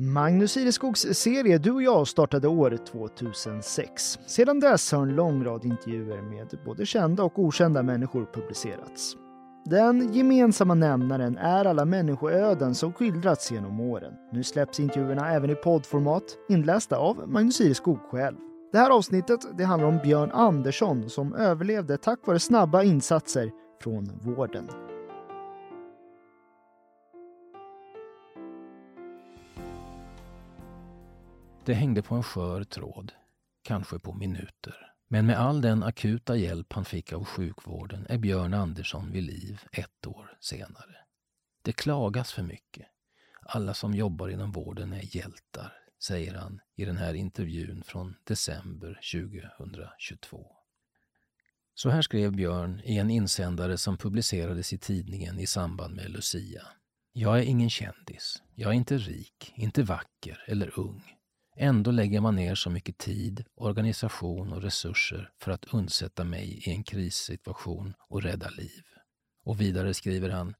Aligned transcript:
Magnus 0.00 0.56
Ireskogs 0.56 1.00
serie 1.00 1.58
Du 1.58 1.70
och 1.70 1.82
jag 1.82 2.08
startade 2.08 2.48
år 2.48 2.78
2006. 2.86 4.18
Sedan 4.26 4.60
dess 4.60 4.92
har 4.92 5.02
en 5.02 5.16
lång 5.16 5.44
rad 5.44 5.64
intervjuer 5.64 6.22
med 6.22 6.58
både 6.64 6.86
kända 6.86 7.22
och 7.22 7.38
okända 7.38 7.82
människor 7.82 8.26
publicerats. 8.32 9.16
Den 9.64 10.12
gemensamma 10.12 10.74
nämnaren 10.74 11.36
är 11.36 11.64
alla 11.64 11.84
människoöden 11.84 12.74
som 12.74 12.92
skildrats 12.92 13.52
genom 13.52 13.80
åren. 13.80 14.12
Nu 14.32 14.42
släpps 14.42 14.80
intervjuerna 14.80 15.32
även 15.32 15.50
i 15.50 15.54
poddformat, 15.54 16.24
inlästa 16.48 16.96
av 16.96 17.28
Magnus 17.28 17.60
Ireskog 17.60 17.98
själv. 18.10 18.36
Det 18.72 18.78
här 18.78 18.90
avsnittet 18.90 19.40
det 19.58 19.64
handlar 19.64 19.88
om 19.88 19.98
Björn 19.98 20.30
Andersson 20.30 21.10
som 21.10 21.34
överlevde 21.34 21.96
tack 21.96 22.26
vare 22.26 22.38
snabba 22.38 22.82
insatser 22.82 23.50
från 23.82 24.10
vården. 24.22 24.68
Det 31.68 31.74
hängde 31.74 32.02
på 32.02 32.14
en 32.14 32.22
skör 32.22 32.64
tråd, 32.64 33.12
kanske 33.62 33.98
på 33.98 34.12
minuter. 34.12 34.92
Men 35.08 35.26
med 35.26 35.38
all 35.38 35.60
den 35.60 35.82
akuta 35.82 36.36
hjälp 36.36 36.72
han 36.72 36.84
fick 36.84 37.12
av 37.12 37.24
sjukvården 37.24 38.06
är 38.08 38.18
Björn 38.18 38.54
Andersson 38.54 39.12
vid 39.12 39.22
liv 39.22 39.62
ett 39.72 40.06
år 40.06 40.36
senare. 40.40 40.96
Det 41.62 41.72
klagas 41.72 42.32
för 42.32 42.42
mycket. 42.42 42.86
Alla 43.42 43.74
som 43.74 43.94
jobbar 43.94 44.28
inom 44.28 44.52
vården 44.52 44.92
är 44.92 45.16
hjältar, 45.16 45.72
säger 46.02 46.34
han 46.34 46.60
i 46.76 46.84
den 46.84 46.96
här 46.96 47.14
intervjun 47.14 47.82
från 47.82 48.14
december 48.24 49.00
2022. 49.12 50.46
Så 51.74 51.90
här 51.90 52.02
skrev 52.02 52.32
Björn 52.32 52.80
i 52.84 52.98
en 52.98 53.10
insändare 53.10 53.78
som 53.78 53.96
publicerades 53.96 54.72
i 54.72 54.78
tidningen 54.78 55.38
i 55.38 55.46
samband 55.46 55.94
med 55.94 56.10
Lucia. 56.10 56.62
Jag 57.12 57.38
är 57.38 57.42
ingen 57.42 57.70
kändis. 57.70 58.42
Jag 58.54 58.70
är 58.70 58.74
inte 58.74 58.98
rik, 58.98 59.52
inte 59.56 59.82
vacker 59.82 60.44
eller 60.46 60.78
ung. 60.78 61.17
Ändå 61.60 61.90
lägger 61.90 62.20
man 62.20 62.36
ner 62.36 62.54
så 62.54 62.70
mycket 62.70 62.98
tid, 62.98 63.44
organisation 63.54 64.52
och 64.52 64.62
resurser 64.62 65.30
för 65.38 65.52
att 65.52 65.64
undsätta 65.74 66.24
mig 66.24 66.62
i 66.66 66.70
en 66.70 66.84
krissituation 66.84 67.94
och 68.08 68.22
rädda 68.22 68.48
liv. 68.50 68.82
Och 69.44 69.60
vidare 69.60 69.94
skriver 69.94 70.30
han 70.30 70.54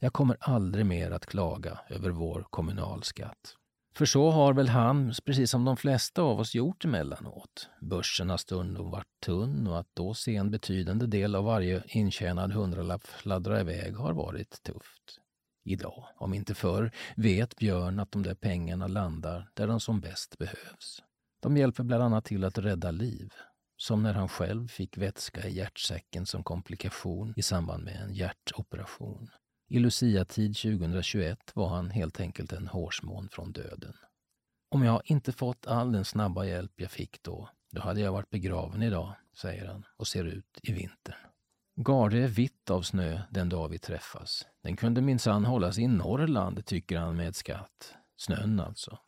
Jag 0.00 0.12
kommer 0.12 0.36
aldrig 0.40 0.86
mer 0.86 1.10
att 1.10 1.26
klaga 1.26 1.78
över 1.88 2.10
vår 2.10 2.46
kommunalskatt. 2.50 3.54
För 3.94 4.06
så 4.06 4.30
har 4.30 4.52
väl 4.52 4.68
han, 4.68 5.14
precis 5.24 5.50
som 5.50 5.64
de 5.64 5.76
flesta 5.76 6.22
av 6.22 6.40
oss, 6.40 6.54
gjort 6.54 6.84
emellanåt. 6.84 7.68
Börsen 7.80 8.30
har 8.30 8.36
stundom 8.36 8.90
varit 8.90 9.20
tunn 9.26 9.66
och 9.66 9.78
att 9.78 9.90
då 9.94 10.14
se 10.14 10.36
en 10.36 10.50
betydande 10.50 11.06
del 11.06 11.34
av 11.34 11.44
varje 11.44 11.82
intjänad 11.86 12.52
hundralapp 12.52 13.06
fladdra 13.06 13.60
iväg 13.60 13.96
har 13.96 14.12
varit 14.12 14.62
tufft 14.62 15.20
idag. 15.66 16.04
Om 16.16 16.34
inte 16.34 16.54
förr 16.54 16.90
vet 17.16 17.56
Björn 17.56 18.00
att 18.00 18.12
de 18.12 18.22
där 18.22 18.34
pengarna 18.34 18.86
landar 18.86 19.50
där 19.54 19.66
de 19.66 19.80
som 19.80 20.00
bäst 20.00 20.38
behövs. 20.38 21.02
De 21.40 21.56
hjälper 21.56 21.82
bland 21.82 22.02
annat 22.02 22.24
till 22.24 22.44
att 22.44 22.58
rädda 22.58 22.90
liv. 22.90 23.32
Som 23.76 24.02
när 24.02 24.12
han 24.14 24.28
själv 24.28 24.68
fick 24.68 24.98
vätska 24.98 25.48
i 25.48 25.54
hjärtsäcken 25.54 26.26
som 26.26 26.44
komplikation 26.44 27.34
i 27.36 27.42
samband 27.42 27.84
med 27.84 27.96
en 27.96 28.14
hjärtoperation. 28.14 29.30
I 29.68 29.78
Lucia-tid 29.78 30.56
2021 30.56 31.38
var 31.54 31.68
han 31.68 31.90
helt 31.90 32.20
enkelt 32.20 32.52
en 32.52 32.66
hårsmån 32.66 33.28
från 33.28 33.52
döden. 33.52 33.94
Om 34.70 34.84
jag 34.84 35.02
inte 35.04 35.32
fått 35.32 35.66
all 35.66 35.92
den 35.92 36.04
snabba 36.04 36.44
hjälp 36.44 36.72
jag 36.76 36.90
fick 36.90 37.22
då, 37.22 37.48
då 37.72 37.80
hade 37.80 38.00
jag 38.00 38.12
varit 38.12 38.30
begraven 38.30 38.82
idag, 38.82 39.12
säger 39.34 39.66
han 39.66 39.84
och 39.96 40.06
ser 40.06 40.24
ut 40.24 40.60
i 40.62 40.72
vintern. 40.72 41.16
Garde 41.76 42.18
är 42.18 42.28
vitt 42.28 42.70
av 42.70 42.82
snö 42.82 43.20
den 43.30 43.48
dag 43.48 43.68
vi 43.68 43.78
träffas. 43.78 44.46
Den 44.62 44.76
kunde 44.76 45.00
minsann 45.00 45.44
hållas 45.44 45.78
i 45.78 45.86
Norrland, 45.86 46.66
tycker 46.66 46.98
han 46.98 47.16
med 47.16 47.36
skatt. 47.36 47.94
Snön 48.16 48.60
alltså. 48.60 48.98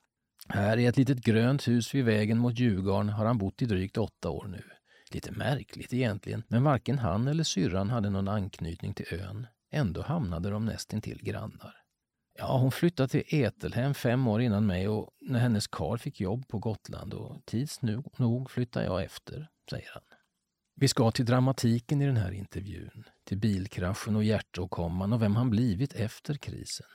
Här 0.49 0.77
i 0.77 0.87
ett 0.87 0.97
litet 0.97 1.21
grönt 1.21 1.69
hus 1.69 1.95
vid 1.95 2.05
vägen 2.05 2.39
mot 2.39 2.59
Djurgården 2.59 3.09
har 3.09 3.27
han 3.27 3.39
bott 3.39 3.63
i 3.63 3.67
drygt 3.67 3.97
åtta 3.97 4.31
år 4.31 4.47
nu. 4.47 4.63
Lite 5.11 5.33
märkligt 5.33 5.93
egentligen, 5.93 6.43
men 6.49 6.65
varken 6.65 6.99
han 6.99 7.29
eller 7.29 7.45
syrran 7.45 7.91
hade 7.91 8.11
någon 8.11 8.29
anknytning 8.29 8.95
till 8.95 9.07
ön. 9.21 9.47
Ändå 9.71 10.03
hamnade 10.03 10.51
de 10.51 10.65
nästintill 10.65 11.23
grannar. 11.23 11.75
Ja, 12.39 12.59
hon 12.59 12.73
flyttade 12.73 13.09
till 13.09 13.25
Etelhem 13.27 13.95
fem 13.95 14.29
år 14.29 14.41
innan 14.41 14.67
mig 14.67 14.89
och 14.89 15.11
när 15.21 15.39
hennes 15.39 15.67
karl 15.67 15.99
fick 15.99 16.21
jobb 16.21 16.49
på 16.49 16.59
Gotland 16.59 17.15
och 17.15 17.37
tids 17.45 17.83
nog 18.17 18.51
flyttade 18.51 18.87
jag 18.87 19.03
efter, 19.03 19.49
säger 19.71 19.91
han. 19.95 20.03
Vi 20.81 20.89
ska 20.89 21.11
till 21.11 21.25
dramatiken 21.25 22.03
i 22.03 22.07
den 22.07 22.17
här 22.17 22.33
intervjun, 22.33 23.05
till 23.25 23.39
bilkraschen 23.39 24.17
och 24.17 24.25
hjärtåkomman 24.25 25.13
och 25.13 25.23
vem 25.23 25.37
han 25.37 25.51
blivit 25.51 25.93
efter 25.93 26.35
krisen. 26.35 26.87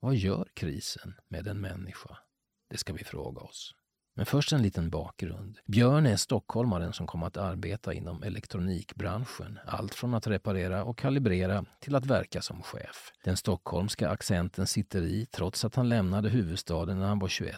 Vad 0.00 0.14
gör 0.14 0.48
krisen 0.54 1.14
med 1.28 1.46
en 1.46 1.60
människa? 1.60 2.18
Det 2.70 2.78
ska 2.78 2.92
vi 2.92 3.04
fråga 3.04 3.40
oss. 3.40 3.74
Men 4.14 4.26
först 4.26 4.52
en 4.52 4.62
liten 4.62 4.90
bakgrund. 4.90 5.58
Björn 5.66 6.06
är 6.06 6.16
stockholmaren 6.16 6.92
som 6.92 7.06
kom 7.06 7.22
att 7.22 7.36
arbeta 7.36 7.94
inom 7.94 8.22
elektronikbranschen. 8.22 9.58
Allt 9.66 9.94
från 9.94 10.14
att 10.14 10.26
reparera 10.26 10.84
och 10.84 10.98
kalibrera 10.98 11.64
till 11.80 11.94
att 11.94 12.06
verka 12.06 12.42
som 12.42 12.62
chef. 12.62 13.12
Den 13.24 13.36
stockholmska 13.36 14.08
accenten 14.08 14.66
sitter 14.66 15.02
i 15.02 15.26
trots 15.26 15.64
att 15.64 15.74
han 15.74 15.88
lämnade 15.88 16.28
huvudstaden 16.28 16.98
när 16.98 17.06
han 17.06 17.18
var 17.18 17.28
21 17.28 17.56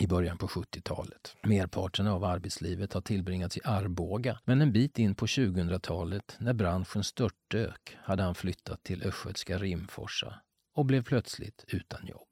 i 0.00 0.06
början 0.06 0.38
på 0.38 0.46
70-talet. 0.46 1.36
Merparten 1.42 2.06
av 2.06 2.24
arbetslivet 2.24 2.92
har 2.92 3.00
tillbringats 3.00 3.56
i 3.56 3.60
Arboga 3.64 4.38
men 4.44 4.60
en 4.60 4.72
bit 4.72 4.98
in 4.98 5.14
på 5.14 5.26
2000-talet 5.26 6.36
när 6.38 6.52
branschen 6.52 7.04
störtdök 7.04 7.96
hade 8.02 8.22
han 8.22 8.34
flyttat 8.34 8.82
till 8.82 9.02
östgötska 9.02 9.58
Rimforsa 9.58 10.34
och 10.74 10.86
blev 10.86 11.02
plötsligt 11.02 11.64
utan 11.68 12.06
jobb. 12.06 12.27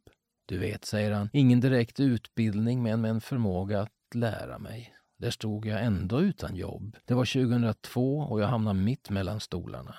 Du 0.47 0.59
vet, 0.59 0.85
säger 0.85 1.13
han, 1.13 1.29
ingen 1.33 1.61
direkt 1.61 2.01
utbildning 2.01 2.83
men 2.83 3.01
med 3.01 3.11
en 3.11 3.21
förmåga 3.21 3.81
att 3.81 4.15
lära 4.15 4.59
mig. 4.59 4.95
Där 5.19 5.31
stod 5.31 5.67
jag 5.67 5.85
ändå 5.85 6.21
utan 6.21 6.57
jobb. 6.57 6.97
Det 7.05 7.15
var 7.15 7.25
2002 7.25 8.19
och 8.19 8.41
jag 8.41 8.47
hamnade 8.47 8.81
mitt 8.81 9.11
mellan 9.11 9.41
stolarna. 9.41 9.95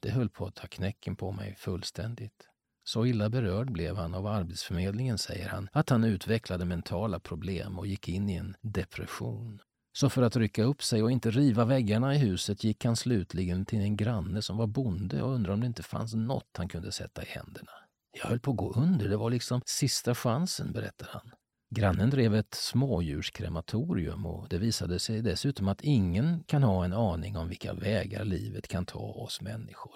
Det 0.00 0.10
höll 0.10 0.28
på 0.28 0.46
att 0.46 0.54
ta 0.54 0.66
knäcken 0.66 1.16
på 1.16 1.32
mig 1.32 1.54
fullständigt. 1.58 2.46
Så 2.84 3.06
illa 3.06 3.30
berörd 3.30 3.72
blev 3.72 3.96
han 3.96 4.14
av 4.14 4.26
Arbetsförmedlingen, 4.26 5.18
säger 5.18 5.48
han, 5.48 5.68
att 5.72 5.90
han 5.90 6.04
utvecklade 6.04 6.64
mentala 6.64 7.20
problem 7.20 7.78
och 7.78 7.86
gick 7.86 8.08
in 8.08 8.28
i 8.28 8.34
en 8.34 8.56
depression. 8.60 9.60
Så 9.92 10.10
för 10.10 10.22
att 10.22 10.36
rycka 10.36 10.62
upp 10.64 10.82
sig 10.82 11.02
och 11.02 11.10
inte 11.10 11.30
riva 11.30 11.64
väggarna 11.64 12.14
i 12.14 12.18
huset 12.18 12.64
gick 12.64 12.84
han 12.84 12.96
slutligen 12.96 13.64
till 13.64 13.80
en 13.80 13.96
granne 13.96 14.42
som 14.42 14.56
var 14.56 14.66
bonde 14.66 15.22
och 15.22 15.32
undrade 15.32 15.54
om 15.54 15.60
det 15.60 15.66
inte 15.66 15.82
fanns 15.82 16.14
något 16.14 16.56
han 16.56 16.68
kunde 16.68 16.92
sätta 16.92 17.22
i 17.22 17.26
händerna. 17.26 17.72
Jag 18.12 18.26
höll 18.26 18.40
på 18.40 18.50
att 18.50 18.56
gå 18.56 18.72
under. 18.72 19.08
Det 19.08 19.16
var 19.16 19.30
liksom 19.30 19.60
sista 19.66 20.14
chansen, 20.14 20.72
berättar 20.72 21.08
han. 21.10 21.30
Grannen 21.74 22.10
drev 22.10 22.34
ett 22.34 22.54
smådjurskrematorium 22.54 24.26
och 24.26 24.48
det 24.48 24.58
visade 24.58 24.98
sig 24.98 25.22
dessutom 25.22 25.68
att 25.68 25.80
ingen 25.80 26.44
kan 26.46 26.62
ha 26.62 26.84
en 26.84 26.92
aning 26.92 27.36
om 27.36 27.48
vilka 27.48 27.74
vägar 27.74 28.24
livet 28.24 28.68
kan 28.68 28.86
ta 28.86 28.98
oss 28.98 29.40
människor. 29.40 29.94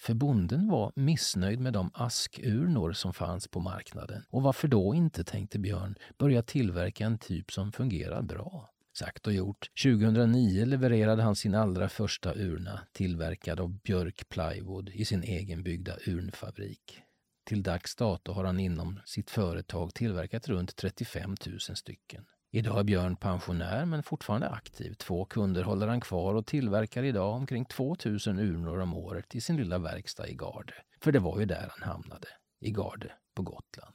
För 0.00 0.14
bonden 0.14 0.68
var 0.68 0.92
missnöjd 0.96 1.60
med 1.60 1.72
de 1.72 1.90
askurnor 1.94 2.92
som 2.92 3.14
fanns 3.14 3.48
på 3.48 3.60
marknaden 3.60 4.24
och 4.30 4.42
varför 4.42 4.68
då 4.68 4.94
inte, 4.94 5.24
tänkte 5.24 5.58
Björn, 5.58 5.94
börja 6.18 6.42
tillverka 6.42 7.04
en 7.06 7.18
typ 7.18 7.52
som 7.52 7.72
fungerar 7.72 8.22
bra. 8.22 8.70
Sagt 8.98 9.26
och 9.26 9.32
gjort. 9.32 9.70
2009 9.84 10.64
levererade 10.64 11.22
han 11.22 11.36
sin 11.36 11.54
allra 11.54 11.88
första 11.88 12.34
urna 12.34 12.80
tillverkad 12.92 13.60
av 13.60 13.80
Björk 13.80 14.28
Plywood 14.28 14.88
i 14.88 15.04
sin 15.04 15.22
egenbyggda 15.22 15.96
urnfabrik. 16.06 17.02
Till 17.44 17.62
dags 17.62 17.96
dato 17.96 18.32
har 18.32 18.44
han 18.44 18.60
inom 18.60 19.00
sitt 19.04 19.30
företag 19.30 19.94
tillverkat 19.94 20.48
runt 20.48 20.76
35 20.76 21.36
000 21.46 21.60
stycken. 21.60 22.26
Idag 22.52 22.78
är 22.78 22.84
Björn 22.84 23.16
pensionär 23.16 23.84
men 23.84 24.02
fortfarande 24.02 24.48
aktiv. 24.48 24.94
Två 24.94 25.24
kunder 25.24 25.62
håller 25.62 25.88
han 25.88 26.00
kvar 26.00 26.34
och 26.34 26.46
tillverkar 26.46 27.02
idag 27.02 27.34
omkring 27.34 27.64
2 27.64 27.96
000 28.04 28.16
urnor 28.26 28.80
om 28.80 28.94
året 28.94 29.34
i 29.34 29.40
sin 29.40 29.56
lilla 29.56 29.78
verkstad 29.78 30.28
i 30.28 30.34
Garde. 30.34 30.74
För 31.00 31.12
det 31.12 31.18
var 31.18 31.40
ju 31.40 31.46
där 31.46 31.72
han 31.78 31.90
hamnade, 31.90 32.28
i 32.60 32.70
Garde 32.70 33.12
på 33.34 33.42
Gotland. 33.42 33.94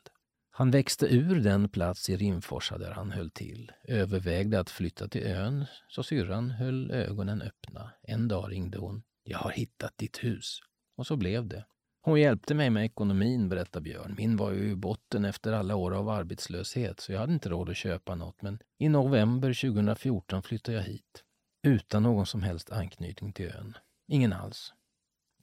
Han 0.49 0.71
växte 0.71 1.05
ur 1.05 1.39
den 1.39 1.69
plats 1.69 2.09
i 2.09 2.17
Rimforsa 2.17 2.77
där 2.77 2.91
han 2.91 3.11
höll 3.11 3.31
till, 3.31 3.71
övervägde 3.83 4.59
att 4.59 4.69
flytta 4.69 5.07
till 5.07 5.23
ön, 5.27 5.65
så 5.87 6.03
syrran 6.03 6.51
höll 6.51 6.91
ögonen 6.91 7.41
öppna. 7.41 7.91
En 8.03 8.27
dag 8.27 8.51
ringde 8.51 8.77
hon. 8.77 9.03
Jag 9.23 9.37
har 9.37 9.51
hittat 9.51 9.97
ditt 9.97 10.23
hus. 10.23 10.59
Och 10.97 11.07
så 11.07 11.15
blev 11.15 11.47
det. 11.47 11.65
Hon 12.05 12.19
hjälpte 12.19 12.53
mig 12.53 12.69
med 12.69 12.85
ekonomin, 12.85 13.49
berättar 13.49 13.81
Björn. 13.81 14.15
Min 14.17 14.37
var 14.37 14.51
ju 14.51 14.71
i 14.71 14.75
botten 14.75 15.25
efter 15.25 15.53
alla 15.53 15.75
år 15.75 15.93
av 15.93 16.09
arbetslöshet, 16.09 16.99
så 16.99 17.11
jag 17.11 17.19
hade 17.19 17.33
inte 17.33 17.49
råd 17.49 17.69
att 17.69 17.77
köpa 17.77 18.15
något. 18.15 18.41
Men 18.41 18.59
i 18.79 18.89
november 18.89 19.53
2014 19.53 20.43
flyttade 20.43 20.77
jag 20.77 20.83
hit. 20.83 21.23
Utan 21.67 22.03
någon 22.03 22.25
som 22.25 22.43
helst 22.43 22.71
anknytning 22.71 23.33
till 23.33 23.45
ön. 23.45 23.77
Ingen 24.07 24.33
alls. 24.33 24.73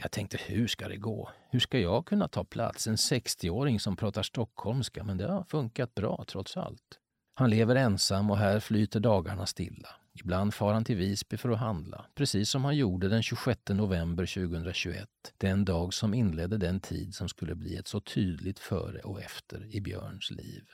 Jag 0.02 0.10
tänkte, 0.10 0.38
hur 0.46 0.66
ska 0.66 0.88
det 0.88 0.96
gå? 0.96 1.30
Hur 1.50 1.60
ska 1.60 1.78
jag 1.78 2.06
kunna 2.06 2.28
ta 2.28 2.44
plats? 2.44 2.86
En 2.86 2.96
60-åring 2.96 3.80
som 3.80 3.96
pratar 3.96 4.22
stockholmska, 4.22 5.04
men 5.04 5.18
det 5.18 5.32
har 5.32 5.44
funkat 5.44 5.94
bra 5.94 6.24
trots 6.28 6.56
allt. 6.56 6.98
Han 7.34 7.50
lever 7.50 7.76
ensam 7.76 8.30
och 8.30 8.38
här 8.38 8.60
flyter 8.60 9.00
dagarna 9.00 9.46
stilla. 9.46 9.88
Ibland 10.14 10.54
far 10.54 10.72
han 10.72 10.84
till 10.84 10.96
Visby 10.96 11.36
för 11.36 11.50
att 11.50 11.58
handla, 11.58 12.06
precis 12.14 12.50
som 12.50 12.64
han 12.64 12.76
gjorde 12.76 13.08
den 13.08 13.22
26 13.22 13.60
november 13.68 14.26
2021, 14.26 15.08
den 15.38 15.64
dag 15.64 15.94
som 15.94 16.14
inledde 16.14 16.58
den 16.58 16.80
tid 16.80 17.14
som 17.14 17.28
skulle 17.28 17.54
bli 17.54 17.76
ett 17.76 17.86
så 17.86 18.00
tydligt 18.00 18.58
före 18.58 19.00
och 19.00 19.22
efter 19.22 19.74
i 19.76 19.80
Björns 19.80 20.30
liv. 20.30 20.64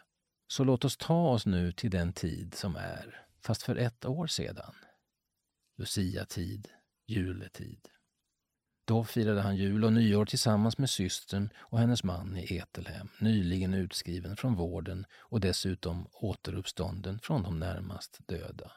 Så 0.49 0.65
låt 0.65 0.85
oss 0.85 0.97
ta 0.97 1.29
oss 1.29 1.47
nu 1.47 1.73
till 1.73 1.91
den 1.91 2.13
tid 2.13 2.55
som 2.55 2.77
är, 2.77 3.27
fast 3.43 3.63
för 3.63 3.77
ett 3.77 4.05
år 4.05 4.27
sedan. 4.27 4.75
Lucia-tid, 5.77 6.69
juletid. 7.07 7.89
Då 8.87 9.05
firade 9.05 9.41
han 9.41 9.57
jul 9.57 9.85
och 9.85 9.93
nyår 9.93 10.25
tillsammans 10.25 10.79
med 10.79 10.91
systern 10.91 11.51
och 11.59 11.79
hennes 11.79 12.05
man 12.05 12.37
i 12.37 12.57
Etelhem, 12.57 13.09
nyligen 13.21 13.75
utskriven 13.75 14.37
från 14.37 14.55
vården 14.55 15.07
och 15.19 15.41
dessutom 15.41 16.09
återuppstånden 16.13 17.19
från 17.19 17.43
de 17.43 17.59
närmast 17.59 18.19
döda. 18.27 18.73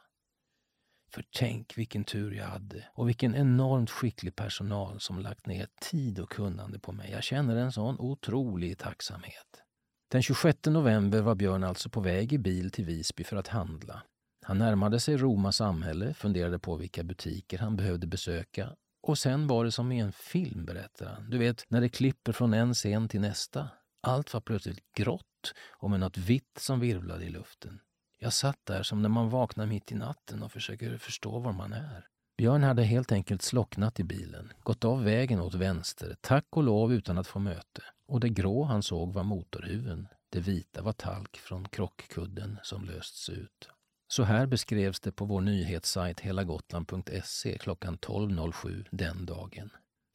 För 1.13 1.24
tänk 1.38 1.78
vilken 1.78 2.04
tur 2.04 2.31
jag 2.31 2.46
hade 2.46 2.84
och 2.94 3.08
vilken 3.08 3.36
enormt 3.36 3.90
skicklig 3.90 4.36
personal 4.36 5.00
som 5.00 5.19
lagt 5.19 5.46
ner 5.46 5.68
tid 5.92 6.19
och 6.19 6.30
kunnande 6.30 6.80
på 6.80 6.92
mig. 6.92 7.12
Jag 7.12 7.24
känner 7.24 7.56
en 7.56 7.72
sån 7.72 8.00
otrolig 8.00 8.78
tacksamhet. 8.78 9.63
Den 10.12 10.22
26 10.22 10.58
november 10.66 11.22
var 11.22 11.36
Björn 11.36 11.63
alltså 11.63 11.90
på 11.90 12.02
väg 12.02 12.34
i 12.34 12.38
bil 12.38 12.72
till 12.72 12.86
Visby 12.86 13.24
för 13.24 13.38
att 13.38 13.48
handla. 13.48 14.04
Han 14.46 14.58
närmade 14.58 15.00
sig 15.00 15.18
Roma 15.18 15.52
samhälle, 15.52 16.13
funderade 16.13 16.60
på 16.60 16.75
vilka 16.75 17.04
butiker 17.04 17.57
han 17.57 17.75
behövde 17.75 18.07
besöka 18.07 18.69
och 19.04 19.18
sen 19.18 19.48
var 19.48 19.66
det 19.66 19.72
som 19.72 19.92
i 19.92 20.00
en 20.00 20.12
film, 20.12 20.66
berättar 20.66 21.06
han. 21.06 21.30
Du 21.30 21.38
vet, 21.38 21.66
när 21.68 21.81
det 21.81 21.90
klipper 21.90 22.31
från 22.31 22.54
en 22.54 22.74
scen 22.74 23.07
till 23.07 23.22
nästa. 23.22 23.69
Allt 24.04 24.34
var 24.34 24.42
plötsligt 24.42 24.94
grått 24.98 25.54
och 25.69 25.90
med 25.90 26.00
något 26.00 26.18
vitt 26.18 26.57
som 26.60 26.80
virvlade 26.80 27.25
i 27.25 27.30
luften. 27.30 27.80
Jag 28.23 28.33
satt 28.33 28.59
där 28.63 28.83
som 28.83 29.01
när 29.01 29.09
man 29.09 29.29
vaknar 29.29 29.65
mitt 29.65 29.91
i 29.91 29.95
natten 29.95 30.44
och 30.44 30.51
försöker 30.51 30.97
förstå 30.97 31.39
var 31.39 31.53
man 31.53 31.73
är. 31.73 32.07
Björn 32.38 32.63
hade 32.63 32.83
helt 32.83 33.12
enkelt 33.12 33.41
slocknat 33.41 34.00
i 34.00 34.03
bilen, 34.03 34.53
gått 34.63 34.85
av 34.85 35.03
vägen 35.03 35.41
åt 35.41 35.53
vänster, 35.53 36.15
tack 36.21 36.45
och 36.50 36.63
lov 36.63 36.94
utan 36.94 37.18
att 37.18 37.27
få 37.27 37.39
möte. 37.39 37.81
Och 38.07 38.19
det 38.19 38.29
grå 38.29 38.63
han 38.63 38.83
såg 38.83 39.13
var 39.13 39.23
motorhuven. 39.23 40.07
Det 40.29 40.39
vita 40.39 40.81
var 40.81 40.94
talk 40.94 41.38
från 41.38 41.68
krockkudden 41.68 42.59
som 42.63 42.85
lösts 42.85 43.29
ut. 43.29 43.69
Så 44.07 44.23
här 44.23 44.45
beskrevs 44.45 45.00
det 45.00 45.12
på 45.12 45.25
vår 45.25 45.41
nyhetssajt 45.41 46.19
helagotland.se 46.19 47.57
klockan 47.57 47.97
12.07 47.97 48.85
den 48.91 49.25
dagen. 49.25 49.69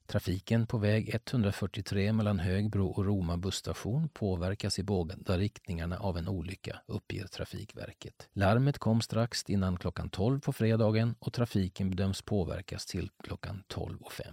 Trafiken 0.07 0.67
på 0.67 0.79
väg 0.79 1.15
143 1.15 2.13
mellan 2.13 2.39
Högbro 2.39 2.87
och 2.87 3.05
Roma 3.05 3.37
busstation 3.37 4.09
påverkas 4.09 4.79
i 4.79 4.83
båda 4.83 5.39
riktningarna 5.39 5.99
av 5.99 6.19
en 6.19 6.29
olycka, 6.29 6.81
uppger 6.87 7.27
Trafikverket. 7.27 8.29
Larmet 8.33 8.79
kom 8.79 9.01
strax 9.01 9.45
innan 9.49 9.77
klockan 9.77 10.11
12 10.11 10.41
på 10.41 10.53
fredagen 10.53 11.15
och 11.19 11.33
trafiken 11.33 11.91
bedöms 11.91 12.23
påverkas 12.23 12.87
till 12.87 13.11
klockan 13.25 13.63
12.50. 13.75 14.33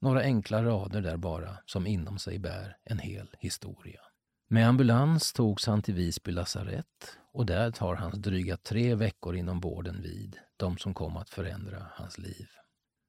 Några 0.00 0.20
enkla 0.20 0.64
rader 0.64 1.00
där 1.00 1.16
bara, 1.16 1.58
som 1.66 1.86
inom 1.86 2.18
sig 2.18 2.38
bär 2.38 2.76
en 2.84 2.98
hel 2.98 3.30
historia. 3.38 4.00
Med 4.48 4.68
ambulans 4.68 5.32
togs 5.32 5.66
han 5.66 5.82
till 5.82 5.94
Visby 5.94 6.32
lasarett 6.32 7.18
och 7.32 7.46
där 7.46 7.70
tar 7.70 7.94
hans 7.94 8.18
dryga 8.18 8.56
tre 8.56 8.94
veckor 8.94 9.36
inom 9.36 9.60
vården 9.60 10.02
vid, 10.02 10.36
de 10.56 10.78
som 10.78 10.94
kom 10.94 11.16
att 11.16 11.30
förändra 11.30 11.86
hans 11.94 12.18
liv. 12.18 12.48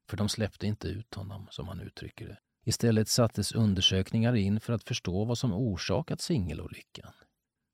För 0.09 0.17
de 0.17 0.29
släppte 0.29 0.67
inte 0.67 0.87
ut 0.87 1.15
honom, 1.15 1.47
som 1.51 1.67
han 1.67 1.79
uttrycker 1.79 2.27
det. 2.27 2.37
Istället 2.65 3.07
sattes 3.07 3.51
undersökningar 3.51 4.35
in 4.35 4.59
för 4.59 4.73
att 4.73 4.83
förstå 4.83 5.25
vad 5.25 5.37
som 5.37 5.53
orsakat 5.53 6.21
singelolyckan. 6.21 7.11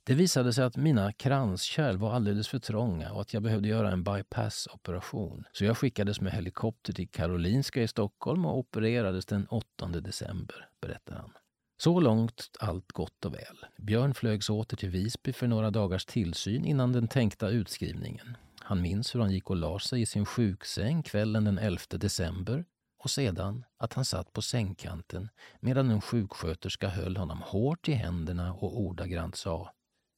Det 0.07 0.13
visade 0.13 0.53
sig 0.53 0.63
att 0.63 0.77
mina 0.77 1.13
kranskärl 1.13 1.97
var 1.97 2.13
alldeles 2.13 2.47
för 2.47 2.59
trånga 2.59 3.12
och 3.12 3.21
att 3.21 3.33
jag 3.33 3.44
behövde 3.44 3.68
göra 3.68 3.91
en 3.91 4.03
bypassoperation. 4.03 5.44
Så 5.51 5.65
jag 5.65 5.77
skickades 5.77 6.21
med 6.21 6.33
helikopter 6.33 6.94
till 6.94 7.09
Karolinska 7.09 7.81
i 7.81 7.88
Stockholm 7.88 8.45
och 8.45 8.57
opererades 8.57 9.25
den 9.25 9.47
8 9.47 9.88
december, 9.88 10.69
berättar 10.81 11.15
han. 11.15 11.31
Så 11.77 12.00
långt 12.00 12.50
allt 12.59 12.91
gott 12.91 13.25
och 13.25 13.33
väl. 13.33 13.65
Björn 13.77 14.13
flögs 14.13 14.50
åter 14.50 14.77
till 14.77 14.89
Visby 14.89 15.33
för 15.33 15.47
några 15.47 15.71
dagars 15.71 16.06
tillsyn 16.06 16.65
innan 16.65 16.91
den 16.91 17.07
tänkta 17.07 17.50
utskrivningen. 17.50 18.38
Han 18.68 18.81
minns 18.81 19.16
hur 19.16 19.19
han 19.19 19.31
gick 19.31 19.50
och 19.50 19.56
la 19.56 19.80
sig 19.80 20.02
i 20.02 20.06
sin 20.06 20.25
sjuksäng 20.25 21.04
kvällen 21.04 21.44
den 21.44 21.58
11 21.58 21.81
december 21.90 22.66
och 23.00 23.10
sedan 23.10 23.66
att 23.78 23.94
han 23.94 24.06
satt 24.06 24.34
på 24.34 24.42
sängkanten 24.42 25.30
medan 25.60 25.92
en 25.92 26.02
sjuksköterska 26.02 26.90
höll 26.90 27.18
honom 27.18 27.42
hårt 27.42 27.90
i 27.90 27.94
händerna 27.94 28.54
och 28.54 28.80
ordagrant 28.80 29.36
sa 29.36 29.74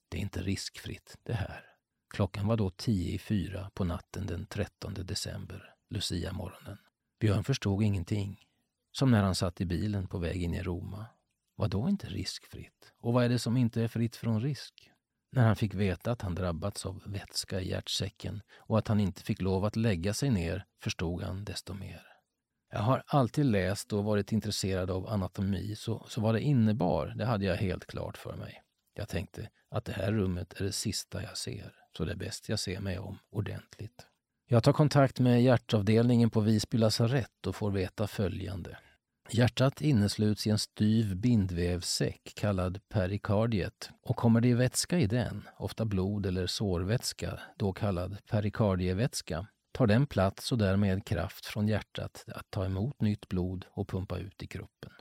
Det 0.10 0.18
är 0.18 0.22
inte 0.22 0.42
riskfritt 0.42 1.18
det 1.24 1.34
här. 1.34 1.66
Klockan 2.10 2.48
var 2.48 2.58
då 2.58 2.70
tio 2.70 3.14
i 3.14 3.20
fyra 3.20 3.72
på 3.74 3.84
natten 3.84 4.26
den 4.26 4.46
13 4.46 4.94
december, 4.94 5.74
Lucia-morgonen. 5.90 6.78
Björn 7.20 7.44
förstod 7.44 7.84
ingenting. 7.84 8.46
Som 8.92 9.12
när 9.12 9.24
han 9.24 9.36
satt 9.36 9.62
i 9.62 9.66
bilen 9.66 10.08
på 10.08 10.18
väg 10.18 10.44
in 10.44 10.54
i 10.54 10.64
Roma 10.64 11.06
vad 11.56 11.70
då 11.70 11.90
inte 11.90 12.08
riskfritt? 12.08 12.94
Och 13.00 13.14
vad 13.14 13.26
är 13.26 13.30
det 13.30 13.40
som 13.40 13.58
inte 13.58 13.82
är 13.82 13.88
fritt 13.88 14.16
från 14.16 14.42
risk? 14.42 14.92
När 15.32 15.46
han 15.46 15.56
fick 15.56 15.74
veta 15.74 16.12
att 16.12 16.22
han 16.22 16.36
drabbats 16.36 16.86
av 16.86 17.02
vätska 17.06 17.62
i 17.62 17.70
hjärtsäcken 17.70 18.42
och 18.58 18.78
att 18.78 18.88
han 18.88 19.00
inte 19.00 19.24
fick 19.24 19.42
lov 19.42 19.66
att 19.66 19.76
lägga 19.76 20.14
sig 20.14 20.30
ner 20.30 20.66
förstod 20.84 21.24
han 21.24 21.46
desto 21.46 21.74
mer. 21.74 22.02
Jag 22.72 22.80
har 22.80 23.04
alltid 23.06 23.46
läst 23.46 23.94
och 23.94 24.04
varit 24.04 24.32
intresserad 24.32 24.92
av 24.92 25.08
anatomi, 25.08 25.76
så, 25.76 26.06
så 26.08 26.22
vad 26.22 26.36
det 26.36 26.42
innebar, 26.42 27.14
det 27.18 27.26
hade 27.26 27.46
jag 27.46 27.56
helt 27.56 27.86
klart 27.86 28.18
för 28.18 28.36
mig. 28.36 28.62
Jag 28.94 29.10
tänkte 29.10 29.50
att 29.72 29.86
det 29.86 29.92
här 29.92 30.12
rummet 30.12 30.54
är 30.54 30.64
det 30.64 30.72
sista 30.72 31.24
jag 31.24 31.38
ser, 31.38 31.74
så 31.98 32.06
det 32.06 32.12
är 32.12 32.16
bäst 32.16 32.50
jag 32.50 32.60
ser 32.60 32.80
mig 32.80 33.00
om 33.00 33.18
ordentligt. 33.32 34.08
Jag 34.48 34.64
tar 34.64 34.74
kontakt 34.74 35.20
med 35.20 35.44
hjärtavdelningen 35.44 36.30
på 36.30 36.40
Visby 36.40 36.78
lasarett 36.78 37.48
och 37.48 37.56
får 37.56 37.72
veta 37.72 38.08
följande. 38.08 38.78
Hjärtat 39.32 39.82
innesluts 39.82 40.48
i 40.48 40.50
en 40.50 40.60
styv 40.60 41.18
bindvävssäck 41.18 42.34
kallad 42.36 42.80
perikardiet 42.90 43.90
och 44.02 44.16
kommer 44.16 44.42
det 44.42 44.54
vätska 44.54 45.00
i 45.00 45.08
den, 45.08 45.48
ofta 45.58 45.86
blod 45.86 46.26
eller 46.26 46.48
sårvätska, 46.48 47.40
då 47.58 47.74
kallad 47.74 48.18
perikardievätska, 48.26 49.48
tar 49.72 49.88
den 49.88 50.08
plats 50.08 50.52
och 50.52 50.58
därmed 50.58 51.06
kraft 51.06 51.46
från 51.46 51.68
hjärtat 51.68 52.26
att 52.28 52.52
ta 52.52 52.66
emot 52.66 53.02
nytt 53.02 53.30
blod 53.30 53.66
och 53.70 53.88
pumpa 53.88 54.18
ut 54.18 54.44
i 54.44 54.48
kroppen. 54.48 54.92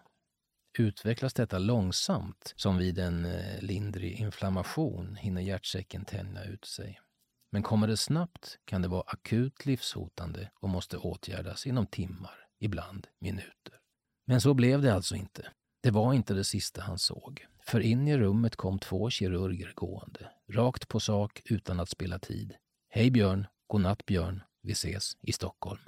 Utvecklas 0.79 1.35
detta 1.35 1.59
långsamt, 1.59 2.53
som 2.57 2.79
vid 2.79 2.99
en 2.99 3.25
eh, 3.25 3.61
lindrig 3.61 4.21
inflammation, 4.21 5.17
hinner 5.17 5.43
hjärtsäcken 5.43 6.05
tänja 6.05 6.45
ut 6.45 6.65
sig. 6.65 7.01
Men 7.53 7.63
kommer 7.63 7.87
det 7.87 7.97
snabbt 7.97 8.59
kan 8.65 8.83
det 8.83 8.89
vara 8.89 9.05
akut 9.07 9.67
livshotande 9.67 10.51
och 10.61 10.69
måste 10.69 10.97
åtgärdas 10.97 11.67
inom 11.67 11.87
timmar, 11.87 12.47
ibland 12.61 13.07
minuter. 13.21 13.79
Men 14.29 14.41
så 14.41 14.55
blev 14.55 14.83
det 14.83 14.95
alltså 14.95 15.17
inte. 15.17 15.49
Det 15.83 15.91
var 15.91 16.15
inte 16.15 16.35
det 16.35 16.45
sista 16.45 16.81
han 16.83 16.99
såg. 16.99 17.47
För 17.63 17.81
in 17.81 18.09
i 18.09 18.19
rummet 18.19 18.57
kom 18.57 18.79
två 18.79 19.11
kirurger 19.11 19.73
gående, 19.75 20.31
rakt 20.53 20.89
på 20.89 21.01
sak 21.01 21.43
utan 21.45 21.81
att 21.81 21.89
spela 21.89 22.19
tid. 22.19 22.55
Hej 22.89 23.11
Björn, 23.11 23.47
godnatt 23.67 24.07
Björn, 24.07 24.43
vi 24.63 24.73
ses 24.73 25.17
i 25.23 25.33
Stockholm. 25.33 25.81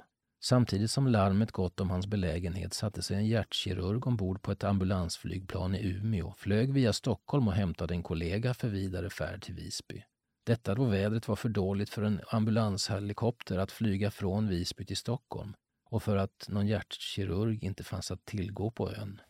Samtidigt 0.43 0.91
som 0.91 1.07
larmet 1.07 1.51
gått 1.51 1.79
om 1.79 1.89
hans 1.89 2.07
belägenhet 2.07 2.73
satte 2.73 3.01
sig 3.01 3.17
en 3.17 3.27
hjärtkirurg 3.27 4.07
ombord 4.07 4.41
på 4.41 4.51
ett 4.51 4.63
ambulansflygplan 4.63 5.75
i 5.75 5.87
Umeå, 5.87 6.33
flög 6.37 6.73
via 6.73 6.93
Stockholm 6.93 7.47
och 7.47 7.53
hämtade 7.53 7.93
en 7.93 8.03
kollega 8.03 8.53
för 8.53 8.67
vidare 8.67 9.09
färd 9.09 9.41
till 9.41 9.55
Visby. 9.55 10.03
Detta 10.45 10.75
då 10.75 10.85
vädret 10.85 11.27
var 11.27 11.35
för 11.35 11.49
dåligt 11.49 11.89
för 11.89 12.01
en 12.01 12.21
ambulanshelikopter 12.29 13.57
att 13.57 13.71
flyga 13.71 14.11
från 14.11 14.47
Visby 14.47 14.85
till 14.85 14.97
Stockholm 14.97 15.53
och 15.91 16.03
för 16.03 16.17
att 16.17 16.45
någon 16.49 16.67
hjärtkirurg 16.67 17.63
inte 17.63 17.83
fanns 17.83 18.11
att 18.11 18.25
tillgå 18.25 18.71
på 18.71 18.91
ön. 18.91 19.21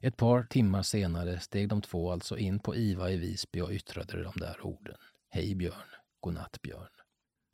Ett 0.00 0.16
par 0.16 0.42
timmar 0.42 0.82
senare 0.82 1.40
steg 1.40 1.68
de 1.68 1.82
två 1.82 2.12
alltså 2.12 2.38
in 2.38 2.58
på 2.58 2.76
IVA 2.76 3.10
i 3.10 3.16
Visby 3.16 3.60
och 3.60 3.70
yttrade 3.70 4.22
de 4.22 4.32
där 4.36 4.66
orden. 4.66 4.96
Hej 5.28 5.54
Björn, 5.54 5.88
godnatt 6.20 6.62
Björn. 6.62 6.88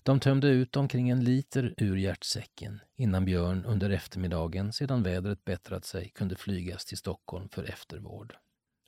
De 0.03 0.21
tömde 0.21 0.49
ut 0.49 0.77
omkring 0.77 1.11
en 1.11 1.25
liter 1.25 1.75
ur 1.77 1.97
hjärtsäcken 1.97 2.81
innan 2.97 3.25
Björn 3.25 3.65
under 3.65 3.91
eftermiddagen, 3.91 4.73
sedan 4.73 5.03
vädret 5.03 5.45
bättrat 5.45 5.85
sig, 5.85 6.11
kunde 6.11 6.37
flygas 6.37 6.85
till 6.85 6.99
Stockholm 6.99 7.49
för 7.49 7.65
eftervård. 7.65 8.37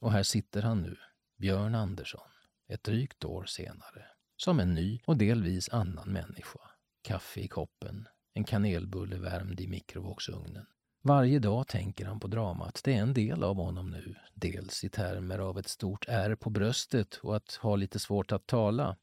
Och 0.01 0.13
här 0.13 0.23
sitter 0.23 0.63
han 0.63 0.83
nu, 0.83 0.97
Björn 1.37 1.75
Andersson, 1.75 2.29
ett 2.69 2.85
drygt 2.85 3.25
år 3.25 3.45
senare, 3.45 4.07
som 4.37 4.61
en 4.61 4.75
ny 4.75 5.01
och 5.05 5.17
delvis 5.17 5.69
annan 5.69 6.13
människa. 6.13 6.61
Kaffe 7.03 7.41
i 7.41 7.49
koppen, 7.49 8.09
en 8.35 8.45
kanelbulle 8.45 9.17
värmd 9.17 9.61
i 9.61 9.69
mikrovågsugnen. 9.69 10.67
Varje 11.03 11.39
dag 11.39 11.69
tänker 11.69 12.07
han 12.07 12.21
på 12.21 12.29
dramat. 12.29 12.81
Det 12.85 12.95
är 12.95 13.03
en 13.03 13.15
del 13.15 13.45
av 13.45 13.57
honom 13.57 13.91
nu. 13.91 14.15
Dels 14.35 14.85
i 14.85 14.89
termer 14.89 15.39
av 15.39 15.59
ett 15.59 15.69
stort 15.69 16.09
ärr 16.09 16.35
på 16.35 16.51
bröstet 16.51 17.15
och 17.15 17.37
att 17.37 17.55
ha 17.55 17.77
lite 17.77 17.99
svårt 17.99 18.33
att 18.33 18.47
tala. 18.47 18.97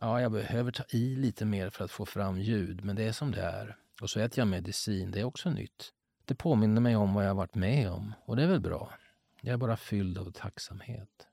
Ja, 0.00 0.20
jag 0.20 0.32
behöver 0.32 0.72
ta 0.72 0.84
i 0.88 1.16
lite 1.16 1.44
mer 1.44 1.70
för 1.70 1.84
att 1.84 1.90
få 1.90 2.06
fram 2.06 2.40
ljud, 2.40 2.84
men 2.84 2.96
det 2.96 3.02
är 3.02 3.12
som 3.12 3.30
det 3.30 3.42
är. 3.42 3.76
Och 4.02 4.10
så 4.10 4.20
äter 4.20 4.38
jag 4.38 4.48
medicin, 4.48 5.10
det 5.10 5.20
är 5.20 5.24
också 5.24 5.50
nytt. 5.50 5.92
Det 6.24 6.34
påminner 6.34 6.80
mig 6.80 6.96
om 6.96 7.14
vad 7.14 7.26
jag 7.26 7.34
varit 7.34 7.54
med 7.54 7.90
om 7.90 8.14
och 8.24 8.36
det 8.36 8.42
är 8.42 8.48
väl 8.48 8.60
bra. 8.60 8.92
Jag 9.40 9.52
är 9.52 9.56
bara 9.56 9.76
fylld 9.76 10.18
av 10.18 10.32
tacksamhet. 10.32 11.26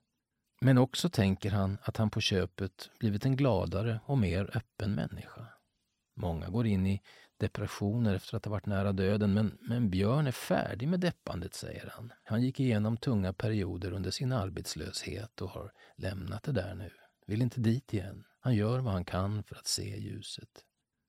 Men 0.60 0.78
också 0.78 1.10
tänker 1.10 1.50
han 1.50 1.78
att 1.82 1.96
han 1.96 2.10
på 2.10 2.20
köpet 2.20 2.90
blivit 2.98 3.24
en 3.24 3.36
gladare 3.36 4.00
och 4.04 4.18
mer 4.18 4.56
öppen 4.56 4.94
människa. 4.94 5.46
Många 6.20 6.48
går 6.48 6.66
in 6.66 6.86
i 6.86 7.02
depressioner 7.36 8.14
efter 8.14 8.36
att 8.36 8.44
ha 8.44 8.52
varit 8.52 8.66
nära 8.66 8.92
döden, 8.92 9.34
men, 9.34 9.58
men 9.60 9.90
Björn 9.90 10.26
är 10.26 10.32
färdig 10.32 10.88
med 10.88 11.00
deppandet, 11.00 11.54
säger 11.54 11.92
han. 11.96 12.12
Han 12.24 12.42
gick 12.42 12.60
igenom 12.60 12.96
tunga 12.96 13.32
perioder 13.32 13.92
under 13.92 14.10
sin 14.10 14.32
arbetslöshet 14.32 15.42
och 15.42 15.50
har 15.50 15.72
lämnat 15.96 16.42
det 16.42 16.52
där 16.52 16.74
nu. 16.74 16.90
vill 17.26 17.42
inte 17.42 17.60
dit 17.60 17.94
igen. 17.94 18.24
Han 18.40 18.54
gör 18.54 18.78
vad 18.78 18.92
han 18.92 19.04
kan 19.04 19.42
för 19.42 19.56
att 19.56 19.66
se 19.66 19.98
ljuset. 19.98 20.48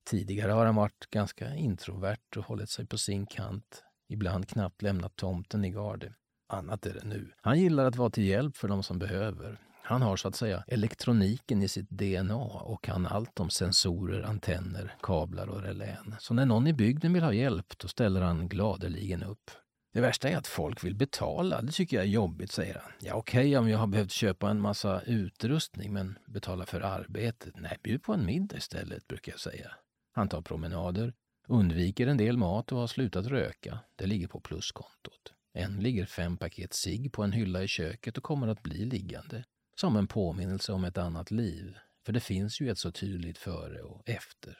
Tidigare 0.09 0.51
har 0.51 0.65
han 0.65 0.75
varit 0.75 1.09
ganska 1.09 1.55
introvert 1.55 2.37
och 2.37 2.45
hållit 2.45 2.69
sig 2.69 2.85
på 2.85 2.97
sin 2.97 3.25
kant. 3.25 3.83
Ibland 4.09 4.47
knappt 4.47 4.81
lämnat 4.81 5.15
tomten 5.15 5.65
i 5.65 5.69
garde. 5.69 6.13
Annat 6.47 6.85
är 6.85 6.93
det 6.93 7.03
nu. 7.03 7.31
Han 7.41 7.59
gillar 7.59 7.85
att 7.85 7.95
vara 7.95 8.09
till 8.09 8.25
hjälp 8.25 8.57
för 8.57 8.67
de 8.67 8.83
som 8.83 8.99
behöver. 8.99 9.68
Han 9.89 10.01
har 10.01 10.17
så 10.17 10.27
att 10.27 10.35
säga 10.35 10.63
elektroniken 10.67 11.61
i 11.63 11.67
sitt 11.67 11.89
DNA 11.89 12.35
och 12.35 12.83
kan 12.83 13.05
allt 13.05 13.39
om 13.39 13.49
sensorer, 13.49 14.21
antenner, 14.21 14.95
kablar 15.01 15.47
och 15.47 15.61
relän. 15.61 16.15
Så 16.19 16.33
när 16.33 16.45
någon 16.45 16.67
i 16.67 16.73
bygden 16.73 17.13
vill 17.13 17.23
ha 17.23 17.33
hjälp, 17.33 17.77
då 17.77 17.87
ställer 17.87 18.21
han 18.21 18.49
gladeligen 18.49 19.23
upp. 19.23 19.51
Det 19.93 20.01
värsta 20.01 20.29
är 20.29 20.37
att 20.37 20.47
folk 20.47 20.83
vill 20.83 20.95
betala. 20.95 21.61
Det 21.61 21.71
tycker 21.71 21.97
jag 21.97 22.05
är 22.05 22.09
jobbigt, 22.09 22.51
säger 22.51 22.73
han. 22.73 22.91
Ja, 22.99 23.13
okej 23.13 23.39
okay, 23.39 23.57
om 23.57 23.69
jag 23.69 23.77
har 23.77 23.87
behövt 23.87 24.11
köpa 24.11 24.49
en 24.49 24.61
massa 24.61 25.01
utrustning, 25.01 25.93
men 25.93 26.17
betala 26.27 26.65
för 26.65 26.81
arbetet? 26.81 27.53
Nej, 27.57 27.77
bjud 27.83 28.03
på 28.03 28.13
en 28.13 28.25
middag 28.25 28.57
istället, 28.57 29.07
brukar 29.07 29.31
jag 29.31 29.39
säga. 29.39 29.71
Han 30.11 30.29
tar 30.29 30.41
promenader, 30.41 31.13
undviker 31.47 32.07
en 32.07 32.17
del 32.17 32.37
mat 32.37 32.71
och 32.71 32.79
har 32.79 32.87
slutat 32.87 33.25
röka. 33.25 33.79
Det 33.95 34.05
ligger 34.05 34.27
på 34.27 34.39
pluskontot. 34.39 35.33
Än 35.53 35.79
ligger 35.79 36.05
fem 36.05 36.37
paket 36.37 36.73
cigg 36.73 37.11
på 37.11 37.23
en 37.23 37.31
hylla 37.31 37.63
i 37.63 37.67
köket 37.67 38.17
och 38.17 38.23
kommer 38.23 38.47
att 38.47 38.63
bli 38.63 38.85
liggande. 38.85 39.43
Som 39.79 39.95
en 39.95 40.07
påminnelse 40.07 40.73
om 40.73 40.83
ett 40.83 40.97
annat 40.97 41.31
liv. 41.31 41.77
För 42.05 42.13
det 42.13 42.19
finns 42.19 42.61
ju 42.61 42.71
ett 42.71 42.77
så 42.77 42.91
tydligt 42.91 43.37
före 43.37 43.81
och 43.81 44.09
efter. 44.09 44.57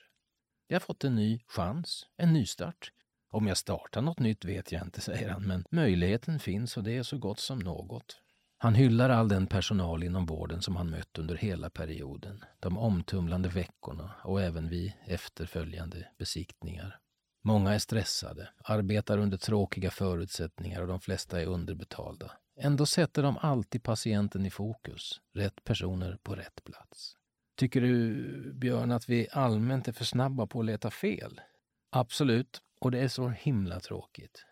Jag 0.68 0.76
har 0.76 0.80
fått 0.80 1.04
en 1.04 1.16
ny 1.16 1.40
chans, 1.48 2.06
en 2.18 2.34
nystart. 2.34 2.92
Om 3.32 3.48
jag 3.48 3.58
startar 3.58 4.02
något 4.02 4.20
nytt 4.20 4.46
vet 4.46 4.72
jag 4.72 4.82
inte, 4.82 5.02
säger 5.10 5.30
han, 5.30 5.48
men 5.48 5.66
möjligheten 5.72 6.40
finns 6.40 6.78
och 6.78 6.84
det 6.84 6.98
är 6.98 7.04
så 7.04 7.18
gott 7.18 7.40
som 7.40 7.60
något. 7.60 8.18
Han 8.58 8.76
hyllar 8.76 9.10
all 9.10 9.28
den 9.28 9.48
personal 9.48 10.04
inom 10.04 10.26
vården 10.26 10.62
som 10.62 10.76
han 10.76 10.90
mött 10.90 11.18
under 11.18 11.36
hela 11.36 11.70
perioden, 11.70 12.44
de 12.60 12.78
omtumlande 12.78 13.50
veckorna 13.50 14.12
och 14.24 14.42
även 14.42 14.70
vid 14.70 14.94
efterföljande 15.06 16.08
besiktningar. 16.18 17.00
Många 17.44 17.74
är 17.74 17.80
stressade, 17.80 18.50
arbetar 18.64 19.18
under 19.18 19.38
tråkiga 19.38 19.92
förutsättningar 19.92 20.82
och 20.82 20.88
de 20.88 21.00
flesta 21.00 21.42
är 21.42 21.46
underbetalda. 21.46 22.32
Ändå 22.62 22.86
sätter 22.86 23.24
de 23.24 23.38
alltid 23.38 23.84
patienten 23.84 24.46
i 24.46 24.50
fokus, 24.50 25.22
rätt 25.34 25.63
personer 25.63 26.18
på 26.24 26.36
rätt 26.36 26.63
plats. 26.63 27.16
Tycker 27.56 27.82
du, 27.82 28.54
Björn, 28.54 28.92
att 28.92 29.10
vi 29.10 29.28
allmänt 29.32 29.88
är 29.88 29.92
för 29.92 30.06
snabba 30.06 30.48
på 30.48 30.60
att 30.60 30.66
leta 30.66 30.92
fel? 30.92 31.42
Absolut, 31.89 32.62
och 32.80 32.92
det 32.92 33.00
är 33.00 33.08
så 33.08 33.30
himla 33.30 33.80
tråkigt. 33.80 34.46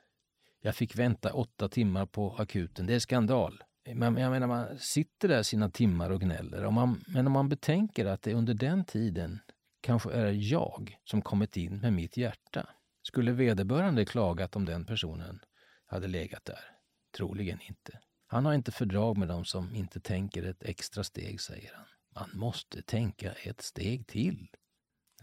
Jag 0.62 0.76
fick 0.76 0.96
vänta 0.96 1.34
åtta 1.34 1.70
timmar 1.70 2.06
på 2.06 2.36
akuten. 2.38 2.86
Det 2.86 2.96
är 2.96 3.00
skandal. 3.00 3.64
Men 3.96 4.18
jag 4.18 4.32
menar, 4.32 4.48
man 4.48 4.80
sitter 4.80 5.28
där 5.28 5.44
sina 5.44 5.70
timmar 5.70 6.10
och 6.10 6.22
gnäller. 6.22 6.66
Om 6.66 6.74
man, 6.74 7.04
men 7.08 7.28
om 7.28 7.34
man 7.34 7.50
betänker 7.50 8.06
att 8.06 8.22
det 8.22 8.34
under 8.34 8.54
den 8.54 8.86
tiden 8.86 9.40
kanske 9.82 10.12
är 10.12 10.32
jag 10.32 10.98
som 11.04 11.22
kommit 11.22 11.58
in 11.58 11.80
med 11.80 11.94
mitt 11.94 12.18
hjärta. 12.18 12.70
Skulle 13.04 13.32
vederbörande 13.32 14.06
klagat 14.06 14.56
om 14.56 14.66
den 14.66 14.86
personen 14.86 15.40
hade 15.86 16.08
legat 16.08 16.46
där? 16.46 16.77
Troligen 17.12 17.60
inte. 17.62 18.00
Han 18.28 18.46
har 18.46 18.54
inte 18.54 18.72
fördrag 18.72 19.18
med 19.18 19.28
dem 19.28 19.46
som 19.46 19.76
inte 19.76 20.00
tänker 20.00 20.44
ett 20.44 20.64
extra 20.64 21.04
steg, 21.04 21.42
säger 21.42 21.74
han. 21.76 21.86
Man 22.16 22.40
måste 22.40 22.82
tänka 22.82 23.32
ett 23.32 23.62
steg 23.62 24.08
till. 24.08 24.48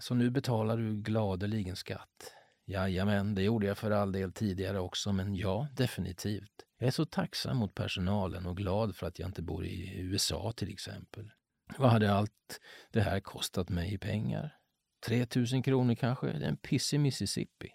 Så 0.01 0.15
nu 0.15 0.31
betalar 0.31 0.77
du 0.77 1.03
gladeligen 1.03 1.77
skatt. 1.77 2.35
Jajamän, 2.67 3.35
det 3.35 3.43
gjorde 3.43 3.67
jag 3.67 3.79
för 3.79 3.91
all 3.91 4.13
del 4.13 4.33
tidigare 4.33 4.81
också, 4.81 5.13
men 5.13 5.35
ja, 5.35 5.69
definitivt. 5.73 6.53
Jag 6.79 6.87
är 6.87 6.91
så 6.91 7.05
tacksam 7.05 7.57
mot 7.57 7.75
personalen 7.75 8.47
och 8.47 8.57
glad 8.57 8.97
för 8.97 9.07
att 9.07 9.19
jag 9.19 9.29
inte 9.29 9.43
bor 9.43 9.67
i 9.67 9.99
USA 10.01 10.53
till 10.57 10.73
exempel. 10.73 11.31
Vad 11.79 11.91
hade 11.91 12.13
allt 12.13 12.61
det 12.93 13.01
här 13.01 13.21
kostat 13.21 13.69
mig 13.69 13.95
i 13.95 13.99
pengar? 13.99 14.57
3000 15.07 15.63
kronor 15.63 15.95
kanske? 15.95 16.27
Det 16.27 16.45
är 16.45 16.49
en 16.49 16.57
piss 16.57 16.95
i 16.95 16.99
Mississippi. 16.99 17.71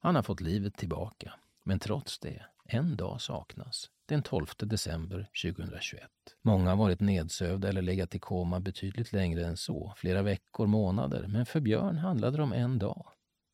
Han 0.00 0.14
har 0.14 0.22
fått 0.22 0.40
livet 0.40 0.76
tillbaka. 0.76 1.34
Men 1.64 1.78
trots 1.78 2.18
det, 2.18 2.46
en 2.64 2.96
dag 2.96 3.20
saknas. 3.20 3.90
Den 4.06 4.22
12 4.22 4.46
december 4.58 5.30
2021. 5.42 6.02
Många 6.42 6.70
har 6.70 6.76
varit 6.76 7.00
nedsövda 7.00 7.68
eller 7.68 7.82
legat 7.82 8.14
i 8.14 8.18
koma 8.18 8.60
betydligt 8.60 9.12
längre 9.12 9.46
än 9.46 9.56
så, 9.56 9.94
flera 9.96 10.22
veckor, 10.22 10.66
månader. 10.66 11.26
Men 11.28 11.46
för 11.46 11.60
Björn 11.60 11.98
handlade 11.98 12.36
det 12.36 12.42
om 12.42 12.52
en 12.52 12.78
dag. 12.78 13.06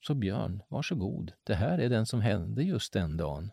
Så 0.07 0.15
Björn, 0.15 0.63
varsågod. 0.69 1.33
Det 1.45 1.55
här 1.55 1.79
är 1.79 1.89
den 1.89 2.07
som 2.07 2.21
hände 2.21 2.63
just 2.63 2.93
den 2.93 3.17
dagen. 3.17 3.51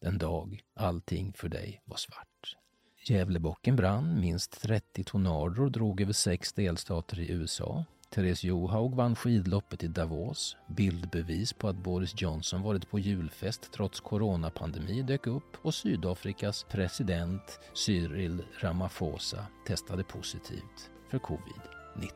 Den 0.00 0.18
dag 0.18 0.60
allting 0.74 1.32
för 1.32 1.48
dig 1.48 1.82
var 1.84 1.96
svart. 1.96 2.56
Gävlebocken 3.04 3.76
brann, 3.76 4.20
minst 4.20 4.62
30 4.62 5.04
tornador 5.04 5.70
drog 5.70 6.00
över 6.00 6.12
sex 6.12 6.52
delstater 6.52 7.20
i 7.20 7.32
USA. 7.32 7.84
Therese 8.14 8.44
Johaug 8.44 8.94
vann 8.94 9.16
skidloppet 9.16 9.84
i 9.84 9.88
Davos. 9.88 10.56
Bildbevis 10.66 11.52
på 11.52 11.68
att 11.68 11.76
Boris 11.76 12.14
Johnson 12.16 12.62
varit 12.62 12.90
på 12.90 12.98
julfest 12.98 13.72
trots 13.72 14.00
coronapandemi 14.00 15.02
dök 15.02 15.26
upp 15.26 15.56
och 15.62 15.74
Sydafrikas 15.74 16.66
president 16.70 17.60
Cyril 17.74 18.42
Ramaphosa 18.60 19.46
testade 19.66 20.04
positivt 20.04 20.90
för 21.10 21.18
covid-19. 21.18 22.10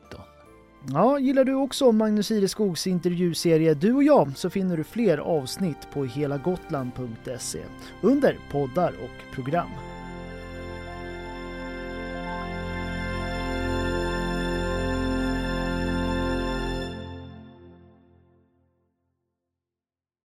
Ja, 0.93 1.19
gillar 1.19 1.43
du 1.43 1.53
också 1.53 1.91
Magnus 1.91 2.31
Ireskogs 2.31 2.87
intervjuserie 2.87 3.73
Du 3.73 3.93
och 3.93 4.03
jag 4.03 4.37
så 4.37 4.49
finner 4.49 4.77
du 4.77 4.83
fler 4.83 5.17
avsnitt 5.17 5.87
på 5.93 6.05
helagotland.se 6.05 7.63
under 8.01 8.39
poddar 8.51 8.93
och 9.03 9.35
program. 9.35 9.96